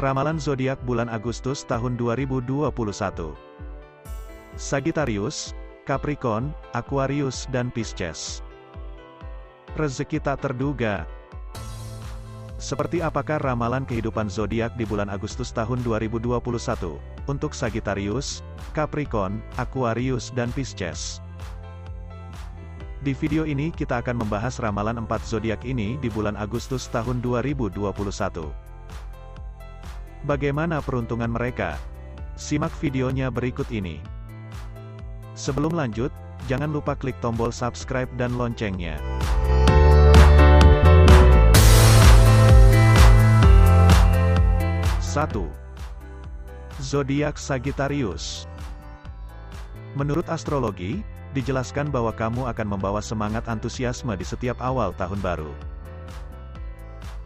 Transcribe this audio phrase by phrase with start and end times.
[0.00, 2.72] Ramalan zodiak bulan Agustus tahun 2021.
[4.56, 5.52] Sagittarius,
[5.84, 8.40] Capricorn, Aquarius dan Pisces.
[9.76, 11.04] Rezeki tak terduga.
[12.56, 16.40] Seperti apakah ramalan kehidupan zodiak di bulan Agustus tahun 2021
[17.28, 18.40] untuk Sagittarius,
[18.72, 21.20] Capricorn, Aquarius dan Pisces?
[23.04, 28.69] Di video ini kita akan membahas ramalan 4 zodiak ini di bulan Agustus tahun 2021.
[30.20, 31.80] Bagaimana peruntungan mereka?
[32.36, 34.04] Simak videonya berikut ini.
[35.32, 36.12] Sebelum lanjut,
[36.44, 39.00] jangan lupa klik tombol subscribe dan loncengnya.
[45.00, 45.32] 1.
[46.84, 48.44] Zodiak Sagittarius
[49.96, 51.00] Menurut astrologi,
[51.32, 55.50] dijelaskan bahwa kamu akan membawa semangat antusiasme di setiap awal tahun baru.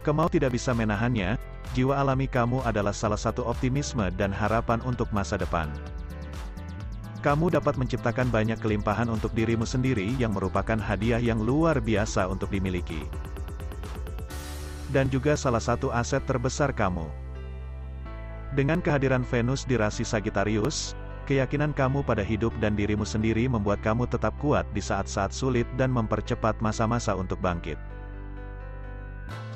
[0.01, 1.35] Kemau tidak bisa menahannya,
[1.75, 5.67] jiwa alami kamu adalah salah satu optimisme dan harapan untuk masa depan.
[7.19, 12.47] Kamu dapat menciptakan banyak kelimpahan untuk dirimu sendiri yang merupakan hadiah yang luar biasa untuk
[12.47, 13.03] dimiliki.
[14.95, 17.03] Dan juga salah satu aset terbesar kamu.
[18.55, 20.95] Dengan kehadiran Venus di rasi Sagittarius,
[21.27, 25.91] keyakinan kamu pada hidup dan dirimu sendiri membuat kamu tetap kuat di saat-saat sulit dan
[25.91, 27.75] mempercepat masa-masa untuk bangkit.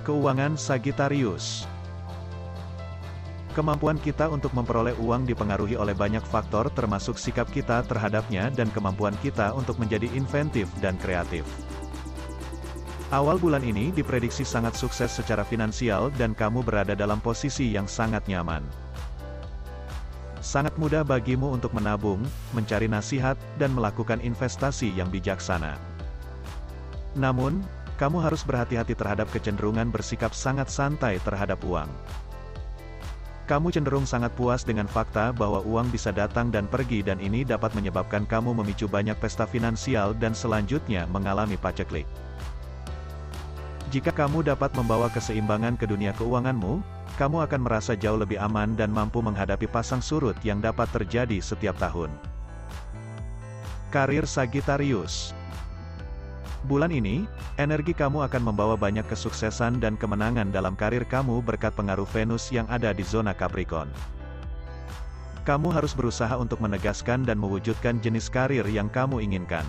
[0.03, 1.69] Keuangan Sagittarius
[3.57, 9.17] Kemampuan kita untuk memperoleh uang dipengaruhi oleh banyak faktor termasuk sikap kita terhadapnya dan kemampuan
[9.25, 11.43] kita untuk menjadi inventif dan kreatif.
[13.09, 18.21] Awal bulan ini diprediksi sangat sukses secara finansial dan kamu berada dalam posisi yang sangat
[18.29, 18.61] nyaman.
[20.45, 22.21] Sangat mudah bagimu untuk menabung,
[22.53, 25.73] mencari nasihat, dan melakukan investasi yang bijaksana.
[27.17, 27.65] Namun,
[27.97, 31.89] kamu harus berhati-hati terhadap kecenderungan bersikap sangat santai terhadap uang.
[33.49, 37.73] Kamu cenderung sangat puas dengan fakta bahwa uang bisa datang dan pergi dan ini dapat
[37.73, 42.05] menyebabkan kamu memicu banyak pesta finansial dan selanjutnya mengalami paceklik.
[43.89, 46.85] Jika kamu dapat membawa keseimbangan ke dunia keuanganmu,
[47.17, 51.73] kamu akan merasa jauh lebih aman dan mampu menghadapi pasang surut yang dapat terjadi setiap
[51.81, 52.13] tahun.
[53.89, 55.33] Karir Sagittarius
[56.67, 57.23] Bulan ini,
[57.55, 62.67] energi kamu akan membawa banyak kesuksesan dan kemenangan dalam karir kamu berkat pengaruh Venus yang
[62.67, 63.87] ada di zona Capricorn.
[65.47, 69.63] Kamu harus berusaha untuk menegaskan dan mewujudkan jenis karir yang kamu inginkan.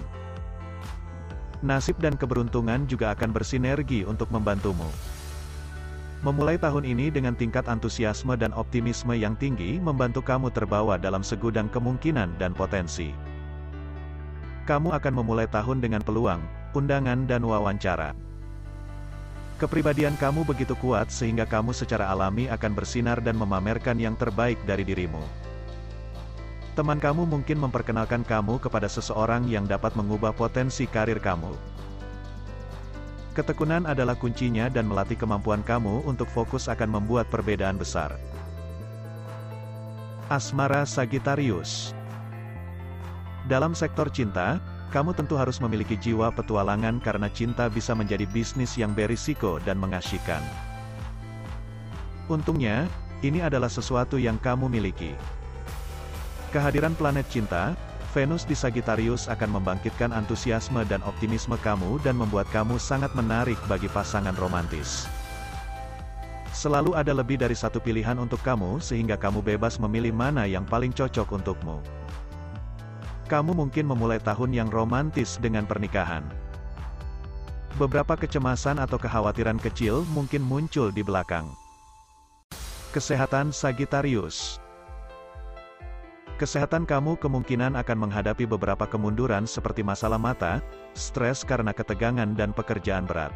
[1.63, 4.91] Nasib dan keberuntungan juga akan bersinergi untuk membantumu.
[6.27, 11.71] Memulai tahun ini dengan tingkat antusiasme dan optimisme yang tinggi membantu kamu terbawa dalam segudang
[11.71, 13.15] kemungkinan dan potensi.
[14.69, 18.15] Kamu akan memulai tahun dengan peluang, undangan dan wawancara.
[19.61, 24.89] Kepribadian kamu begitu kuat sehingga kamu secara alami akan bersinar dan memamerkan yang terbaik dari
[24.89, 25.21] dirimu.
[26.73, 31.53] Teman kamu mungkin memperkenalkan kamu kepada seseorang yang dapat mengubah potensi karir kamu.
[33.37, 38.17] Ketekunan adalah kuncinya dan melatih kemampuan kamu untuk fokus akan membuat perbedaan besar.
[40.33, 41.93] Asmara Sagittarius
[43.45, 48.91] Dalam sektor cinta, kamu tentu harus memiliki jiwa petualangan karena cinta bisa menjadi bisnis yang
[48.91, 50.43] berisiko dan mengasyikkan.
[52.27, 52.91] Untungnya,
[53.23, 55.15] ini adalah sesuatu yang kamu miliki.
[56.51, 57.79] Kehadiran planet cinta,
[58.11, 63.87] Venus di Sagittarius akan membangkitkan antusiasme dan optimisme kamu dan membuat kamu sangat menarik bagi
[63.87, 65.07] pasangan romantis.
[66.51, 70.91] Selalu ada lebih dari satu pilihan untuk kamu sehingga kamu bebas memilih mana yang paling
[70.91, 71.79] cocok untukmu.
[73.31, 76.27] Kamu mungkin memulai tahun yang romantis dengan pernikahan.
[77.79, 81.47] Beberapa kecemasan atau kekhawatiran kecil mungkin muncul di belakang.
[82.91, 84.59] Kesehatan Sagittarius
[86.43, 90.59] Kesehatan kamu kemungkinan akan menghadapi beberapa kemunduran seperti masalah mata,
[90.99, 93.31] stres karena ketegangan dan pekerjaan berat.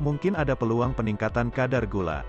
[0.00, 2.24] Mungkin ada peluang peningkatan kadar gula.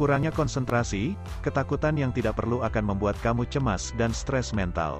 [0.00, 1.12] Kurangnya konsentrasi,
[1.44, 4.96] ketakutan yang tidak perlu akan membuat kamu cemas dan stres mental.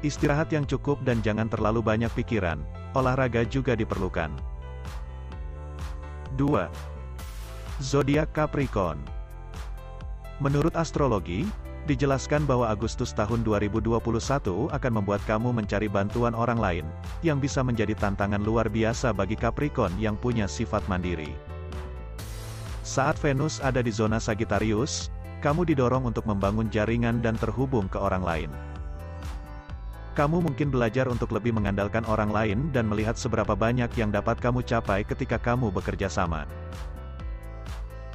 [0.00, 2.64] Istirahat yang cukup dan jangan terlalu banyak pikiran,
[2.96, 4.32] olahraga juga diperlukan.
[6.40, 6.40] 2.
[7.84, 8.96] Zodiak Capricorn
[10.40, 11.44] Menurut astrologi,
[11.84, 13.92] dijelaskan bahwa Agustus tahun 2021
[14.72, 16.86] akan membuat kamu mencari bantuan orang lain,
[17.20, 21.47] yang bisa menjadi tantangan luar biasa bagi Capricorn yang punya sifat mandiri.
[22.88, 25.12] Saat Venus ada di zona Sagittarius,
[25.44, 28.50] kamu didorong untuk membangun jaringan dan terhubung ke orang lain.
[30.16, 34.64] Kamu mungkin belajar untuk lebih mengandalkan orang lain dan melihat seberapa banyak yang dapat kamu
[34.64, 36.48] capai ketika kamu bekerja sama.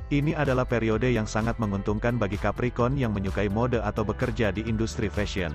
[0.09, 5.05] Ini adalah periode yang sangat menguntungkan bagi Capricorn yang menyukai mode atau bekerja di industri
[5.05, 5.53] fashion.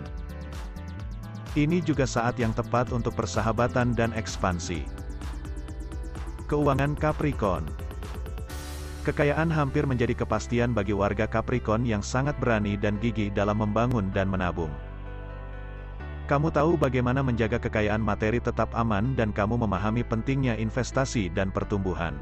[1.58, 4.86] Ini juga saat yang tepat untuk persahabatan dan ekspansi.
[6.46, 7.87] Keuangan Capricorn
[9.08, 14.28] Kekayaan hampir menjadi kepastian bagi warga Capricorn yang sangat berani dan gigih dalam membangun dan
[14.28, 14.68] menabung.
[16.28, 22.20] Kamu tahu bagaimana menjaga kekayaan materi tetap aman dan kamu memahami pentingnya investasi dan pertumbuhan.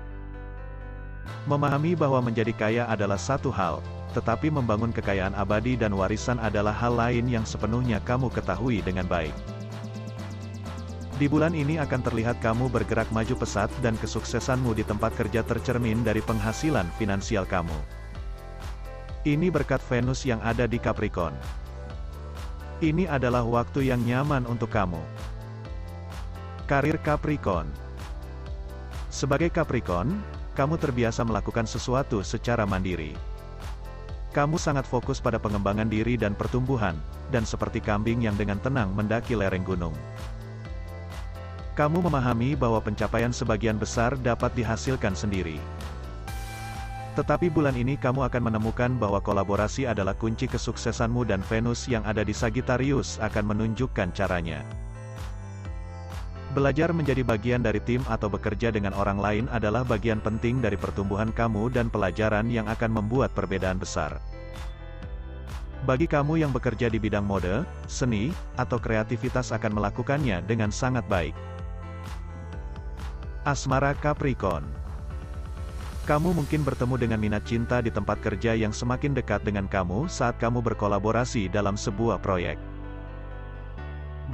[1.51, 3.83] Memahami bahwa menjadi kaya adalah satu hal,
[4.15, 9.35] tetapi membangun kekayaan abadi dan warisan adalah hal lain yang sepenuhnya kamu ketahui dengan baik.
[11.17, 16.05] Di bulan ini akan terlihat kamu bergerak maju pesat dan kesuksesanmu di tempat kerja tercermin
[16.05, 17.73] dari penghasilan finansial kamu.
[19.25, 21.33] Ini berkat Venus yang ada di Capricorn.
[22.85, 25.01] Ini adalah waktu yang nyaman untuk kamu.
[26.69, 27.73] Karir Capricorn
[29.09, 30.21] Sebagai Capricorn,
[30.53, 33.17] kamu terbiasa melakukan sesuatu secara mandiri.
[34.37, 36.93] Kamu sangat fokus pada pengembangan diri dan pertumbuhan,
[37.33, 39.97] dan seperti kambing yang dengan tenang mendaki lereng gunung.
[41.77, 45.61] Kamu memahami bahwa pencapaian sebagian besar dapat dihasilkan sendiri.
[47.21, 52.25] Tetapi bulan ini kamu akan menemukan bahwa kolaborasi adalah kunci kesuksesanmu dan Venus yang ada
[52.25, 54.65] di Sagittarius akan menunjukkan caranya.
[56.57, 61.29] Belajar menjadi bagian dari tim atau bekerja dengan orang lain adalah bagian penting dari pertumbuhan
[61.29, 64.17] kamu dan pelajaran yang akan membuat perbedaan besar.
[65.85, 71.37] Bagi kamu yang bekerja di bidang mode, seni, atau kreativitas akan melakukannya dengan sangat baik.
[73.47, 74.67] Asmara Capricorn
[76.03, 80.35] kamu mungkin bertemu dengan minat cinta di tempat kerja yang semakin dekat dengan kamu saat
[80.43, 82.59] kamu berkolaborasi dalam sebuah proyek.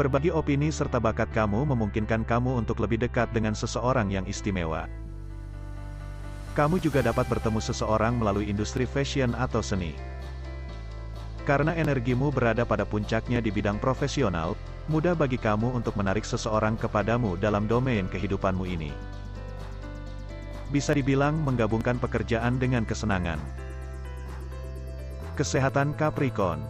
[0.01, 4.89] Berbagi opini serta bakat kamu memungkinkan kamu untuk lebih dekat dengan seseorang yang istimewa.
[6.57, 9.93] Kamu juga dapat bertemu seseorang melalui industri fashion atau seni.
[11.43, 14.55] Karena energimu berada pada puncaknya di bidang profesional,
[14.87, 18.95] mudah bagi kamu untuk menarik seseorang kepadamu dalam domain kehidupanmu ini
[20.73, 23.37] bisa dibilang menggabungkan pekerjaan dengan kesenangan.
[25.37, 26.65] Kesehatan Capricorn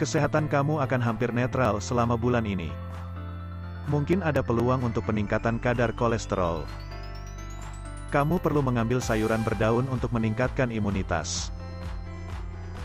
[0.00, 2.72] Kesehatan kamu akan hampir netral selama bulan ini.
[3.92, 6.64] Mungkin ada peluang untuk peningkatan kadar kolesterol.
[8.08, 11.52] Kamu perlu mengambil sayuran berdaun untuk meningkatkan imunitas.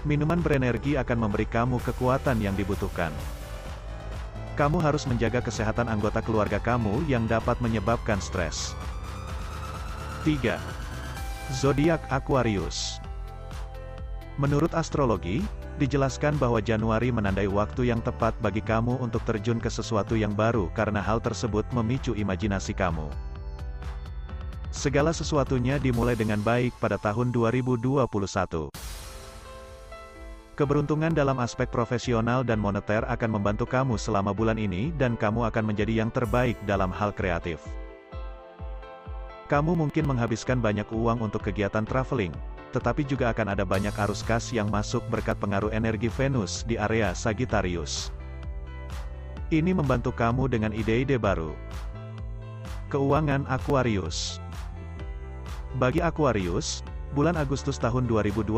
[0.06, 3.10] Minuman berenergi akan memberi kamu kekuatan yang dibutuhkan.
[4.54, 8.78] Kamu harus menjaga kesehatan anggota keluarga kamu yang dapat menyebabkan stres.
[10.22, 10.62] 3.
[11.50, 13.02] Zodiak Aquarius
[14.38, 15.42] Menurut astrologi,
[15.82, 20.70] dijelaskan bahwa Januari menandai waktu yang tepat bagi kamu untuk terjun ke sesuatu yang baru
[20.78, 23.10] karena hal tersebut memicu imajinasi kamu.
[24.70, 28.70] Segala sesuatunya dimulai dengan baik pada tahun 2021.
[30.56, 35.68] Keberuntungan dalam aspek profesional dan moneter akan membantu kamu selama bulan ini dan kamu akan
[35.68, 37.60] menjadi yang terbaik dalam hal kreatif.
[39.52, 42.32] Kamu mungkin menghabiskan banyak uang untuk kegiatan traveling,
[42.72, 47.12] tetapi juga akan ada banyak arus kas yang masuk berkat pengaruh energi Venus di area
[47.12, 48.16] Sagittarius.
[49.52, 51.52] Ini membantu kamu dengan ide-ide baru.
[52.88, 54.40] Keuangan Aquarius
[55.76, 56.80] Bagi Aquarius,
[57.14, 58.50] bulan Agustus tahun 2021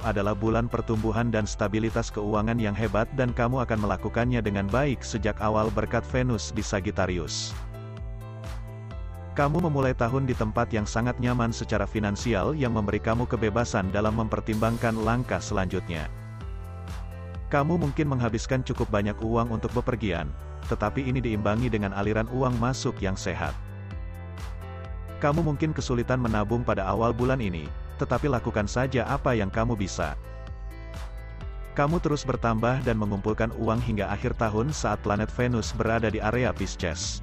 [0.00, 5.36] adalah bulan pertumbuhan dan stabilitas keuangan yang hebat dan kamu akan melakukannya dengan baik sejak
[5.44, 7.52] awal berkat Venus di Sagittarius.
[9.34, 14.14] Kamu memulai tahun di tempat yang sangat nyaman secara finansial yang memberi kamu kebebasan dalam
[14.14, 16.06] mempertimbangkan langkah selanjutnya.
[17.50, 20.30] Kamu mungkin menghabiskan cukup banyak uang untuk bepergian,
[20.70, 23.58] tetapi ini diimbangi dengan aliran uang masuk yang sehat.
[25.22, 30.18] Kamu mungkin kesulitan menabung pada awal bulan ini, tetapi lakukan saja apa yang kamu bisa.
[31.74, 36.54] Kamu terus bertambah dan mengumpulkan uang hingga akhir tahun saat planet Venus berada di area
[36.54, 37.18] Pisces.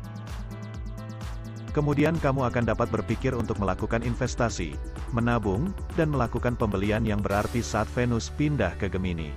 [1.71, 4.75] Kemudian kamu akan dapat berpikir untuk melakukan investasi,
[5.15, 9.31] menabung, dan melakukan pembelian yang berarti saat Venus pindah ke Gemini.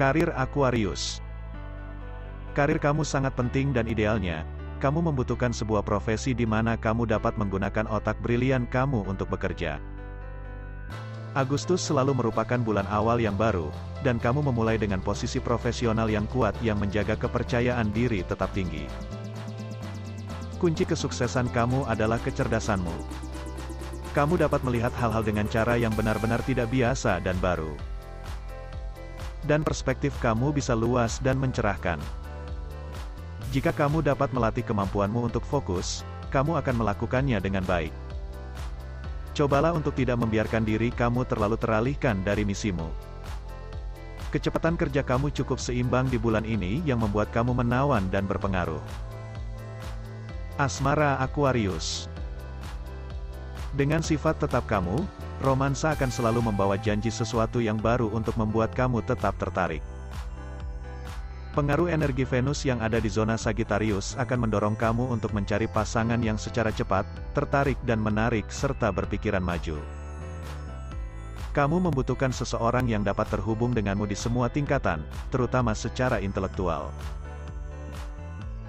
[0.00, 1.20] Karir Aquarius
[2.56, 4.48] Karir kamu sangat penting dan idealnya,
[4.82, 9.78] kamu membutuhkan sebuah profesi di mana kamu dapat menggunakan otak brilian kamu untuk bekerja.
[11.38, 13.70] Agustus selalu merupakan bulan awal yang baru,
[14.02, 18.84] dan kamu memulai dengan posisi profesional yang kuat yang menjaga kepercayaan diri tetap tinggi.
[20.58, 22.92] Kunci kesuksesan kamu adalah kecerdasanmu.
[24.12, 27.72] Kamu dapat melihat hal-hal dengan cara yang benar-benar tidak biasa dan baru.
[29.46, 32.21] Dan perspektif kamu bisa luas dan mencerahkan.
[33.52, 37.92] Jika kamu dapat melatih kemampuanmu untuk fokus, kamu akan melakukannya dengan baik.
[39.36, 42.88] Cobalah untuk tidak membiarkan diri kamu terlalu teralihkan dari misimu.
[44.32, 48.80] Kecepatan kerja kamu cukup seimbang di bulan ini yang membuat kamu menawan dan berpengaruh.
[50.56, 52.08] Asmara Aquarius
[53.76, 55.04] Dengan sifat tetap kamu,
[55.44, 59.84] romansa akan selalu membawa janji sesuatu yang baru untuk membuat kamu tetap tertarik.
[61.52, 66.40] Pengaruh energi Venus yang ada di zona Sagittarius akan mendorong kamu untuk mencari pasangan yang
[66.40, 67.04] secara cepat,
[67.36, 69.76] tertarik dan menarik serta berpikiran maju.
[71.52, 76.88] Kamu membutuhkan seseorang yang dapat terhubung denganmu di semua tingkatan, terutama secara intelektual.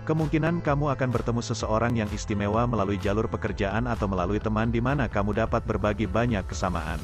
[0.03, 5.07] Kemungkinan kamu akan bertemu seseorang yang istimewa melalui jalur pekerjaan atau melalui teman di mana
[5.07, 6.99] kamu dapat berbagi banyak kesamaan.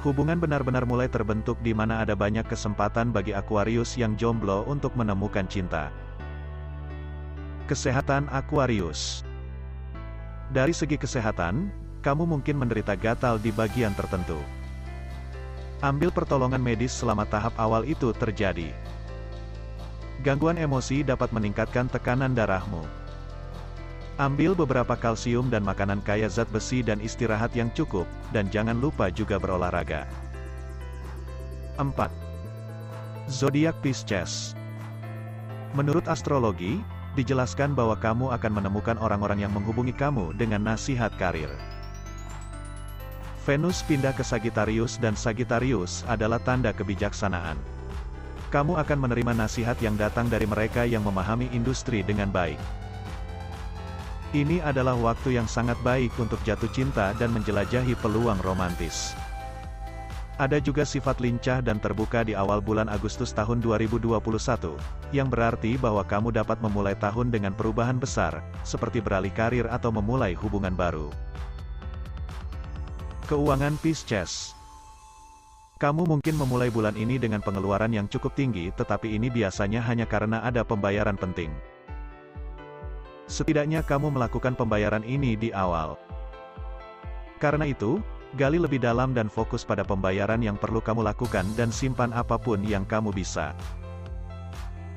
[0.00, 5.44] Hubungan benar-benar mulai terbentuk di mana ada banyak kesempatan bagi Aquarius yang jomblo untuk menemukan
[5.44, 5.92] cinta.
[7.68, 9.20] Kesehatan Aquarius
[10.48, 11.68] Dari segi kesehatan,
[12.00, 14.40] kamu mungkin menderita gatal di bagian tertentu.
[15.84, 18.72] Ambil pertolongan medis selama tahap awal itu terjadi.
[20.24, 22.99] Gangguan emosi dapat meningkatkan tekanan darahmu.
[24.20, 28.04] Ambil beberapa kalsium dan makanan kaya zat besi dan istirahat yang cukup,
[28.36, 30.04] dan jangan lupa juga berolahraga.
[31.80, 31.88] 4.
[33.32, 34.52] Zodiak Pisces
[35.72, 36.84] Menurut astrologi,
[37.16, 41.48] dijelaskan bahwa kamu akan menemukan orang-orang yang menghubungi kamu dengan nasihat karir.
[43.48, 47.56] Venus pindah ke Sagittarius dan Sagittarius adalah tanda kebijaksanaan.
[48.52, 52.60] Kamu akan menerima nasihat yang datang dari mereka yang memahami industri dengan baik.
[54.30, 59.10] Ini adalah waktu yang sangat baik untuk jatuh cinta dan menjelajahi peluang romantis.
[60.38, 64.22] Ada juga sifat lincah dan terbuka di awal bulan Agustus tahun 2021,
[65.10, 70.38] yang berarti bahwa kamu dapat memulai tahun dengan perubahan besar, seperti beralih karir atau memulai
[70.38, 71.10] hubungan baru.
[73.26, 74.54] Keuangan Pisces
[75.82, 80.38] Kamu mungkin memulai bulan ini dengan pengeluaran yang cukup tinggi tetapi ini biasanya hanya karena
[80.46, 81.50] ada pembayaran penting.
[83.30, 85.94] Setidaknya kamu melakukan pembayaran ini di awal.
[87.38, 88.02] Karena itu,
[88.34, 92.58] gali lebih dalam dan fokus pada pembayaran yang perlu kamu lakukan dan simpan apa pun
[92.66, 93.54] yang kamu bisa.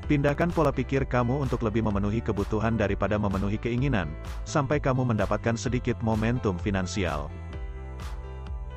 [0.10, 4.10] Pindahkan pola pikir kamu untuk lebih memenuhi kebutuhan daripada memenuhi keinginan,
[4.50, 7.30] sampai kamu mendapatkan sedikit momentum finansial.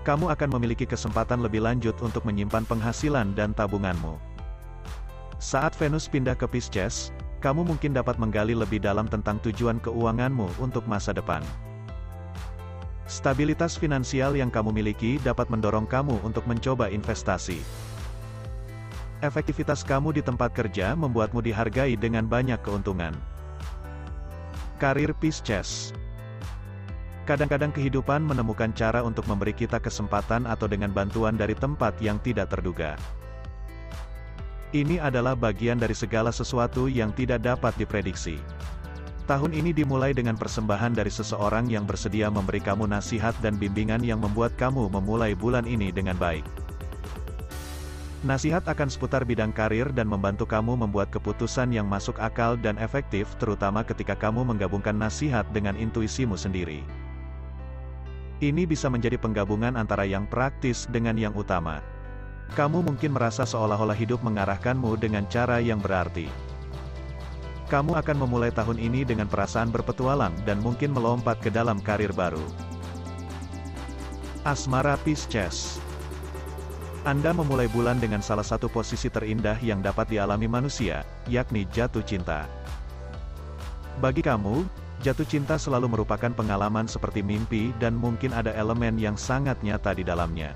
[0.05, 4.21] Kamu akan memiliki kesempatan lebih lanjut untuk menyimpan penghasilan dan tabunganmu.
[5.41, 7.11] Saat Venus pindah ke Pisces,
[7.41, 11.45] kamu mungkin dapat menggali lebih dalam tentang tujuan keuanganmu untuk masa depan.
[13.07, 17.63] Stabilitas finansial yang kamu miliki dapat mendorong kamu untuk mencoba investasi.
[19.23, 23.15] Efektivitas kamu di tempat kerja membuatmu dihargai dengan banyak keuntungan.
[24.77, 25.97] Karir Pisces
[27.27, 32.55] Kadang-kadang kehidupan menemukan cara untuk memberi kita kesempatan atau dengan bantuan dari tempat yang tidak
[32.55, 32.95] terduga.
[34.75, 38.43] Ini adalah bagian dari segala sesuatu yang tidak dapat diprediksi.
[39.27, 44.19] Tahun ini dimulai dengan persembahan dari seseorang yang bersedia memberi kamu nasihat dan bimbingan yang
[44.23, 46.47] membuat kamu memulai bulan ini dengan baik.
[48.27, 53.31] Nasihat akan seputar bidang karir dan membantu kamu membuat keputusan yang masuk akal dan efektif
[53.39, 56.83] terutama ketika kamu menggabungkan nasihat dengan intuisimu sendiri.
[58.43, 61.83] Ini bisa menjadi penggabungan antara yang praktis dengan yang utama.
[62.55, 66.31] Kamu mungkin merasa seolah-olah hidup mengarahkanmu dengan cara yang berarti.
[67.67, 72.43] Kamu akan memulai tahun ini dengan perasaan berpetualang dan mungkin melompat ke dalam karir baru.
[74.47, 75.83] Asmara Pisces
[77.03, 82.47] Anda memulai bulan dengan salah satu posisi terindah yang dapat dialami manusia, yakni jatuh cinta.
[83.99, 84.63] Bagi kamu,
[85.03, 90.07] jatuh cinta selalu merupakan pengalaman seperti mimpi dan mungkin ada elemen yang sangat nyata di
[90.07, 90.55] dalamnya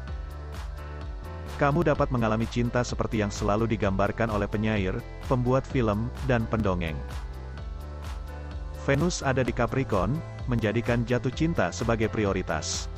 [1.61, 4.97] kamu dapat mengalami cinta seperti yang selalu digambarkan oleh penyair,
[5.29, 6.97] pembuat film, dan pendongeng.
[8.89, 10.17] Venus ada di Capricorn,
[10.49, 12.89] menjadikan jatuh cinta sebagai prioritas.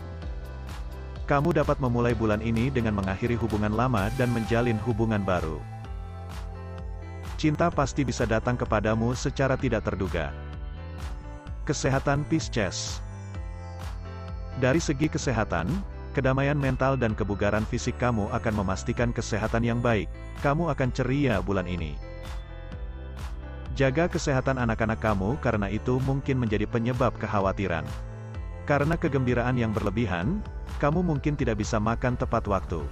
[1.26, 5.58] Kamu dapat memulai bulan ini dengan mengakhiri hubungan lama dan menjalin hubungan baru.
[7.34, 10.30] Cinta pasti bisa datang kepadamu secara tidak terduga.
[11.66, 13.02] Kesehatan Pisces
[14.62, 15.66] Dari segi kesehatan,
[16.12, 20.12] Kedamaian mental dan kebugaran fisik kamu akan memastikan kesehatan yang baik.
[20.44, 21.96] Kamu akan ceria bulan ini.
[23.72, 27.88] Jaga kesehatan anak-anak kamu karena itu mungkin menjadi penyebab kekhawatiran.
[28.68, 30.44] Karena kegembiraan yang berlebihan,
[30.76, 32.84] kamu mungkin tidak bisa makan tepat waktu.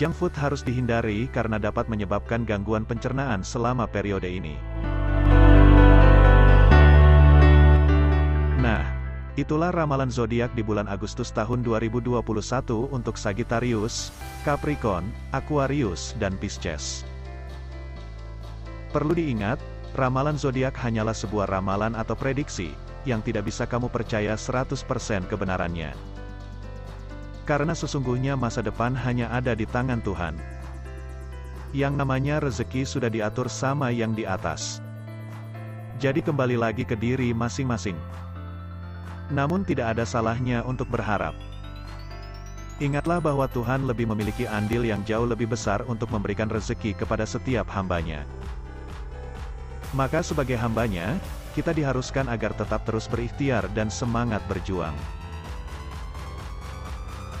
[0.00, 4.56] Junk food harus dihindari karena dapat menyebabkan gangguan pencernaan selama periode ini.
[9.36, 12.24] Itulah ramalan zodiak di bulan Agustus tahun 2021
[12.88, 14.08] untuk Sagittarius,
[14.48, 17.04] Capricorn, Aquarius, dan Pisces.
[18.96, 19.60] Perlu diingat,
[19.92, 22.72] ramalan zodiak hanyalah sebuah ramalan atau prediksi,
[23.04, 25.92] yang tidak bisa kamu percaya 100% kebenarannya.
[27.44, 30.32] Karena sesungguhnya masa depan hanya ada di tangan Tuhan.
[31.76, 34.80] Yang namanya rezeki sudah diatur sama yang di atas.
[36.00, 38.00] Jadi kembali lagi ke diri masing-masing.
[39.30, 41.34] Namun tidak ada salahnya untuk berharap.
[42.76, 47.64] Ingatlah bahwa Tuhan lebih memiliki andil yang jauh lebih besar untuk memberikan rezeki kepada setiap
[47.72, 48.28] hambanya.
[49.96, 51.16] Maka sebagai hambanya,
[51.56, 54.92] kita diharuskan agar tetap terus berikhtiar dan semangat berjuang.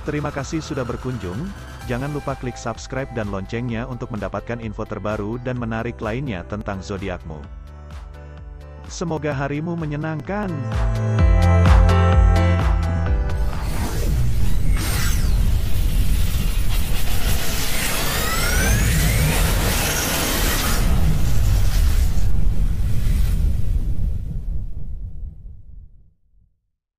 [0.08, 1.36] Terima kasih sudah berkunjung,
[1.84, 7.42] jangan lupa klik subscribe dan loncengnya untuk mendapatkan info terbaru dan menarik lainnya tentang zodiakmu.
[8.88, 10.48] Semoga harimu menyenangkan.